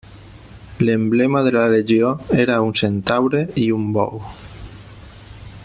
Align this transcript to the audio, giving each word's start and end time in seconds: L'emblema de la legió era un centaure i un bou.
L'emblema 0.87 1.41
de 1.47 1.51
la 1.55 1.65
legió 1.73 2.09
era 2.45 2.57
un 2.69 2.73
centaure 2.81 3.43
i 3.65 3.67
un 3.81 3.85
bou. 3.99 4.23